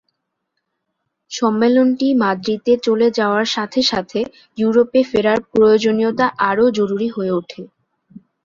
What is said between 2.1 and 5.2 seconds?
মাদ্রিদে চলে যাওয়ার সাথে সাথে ইউরোপে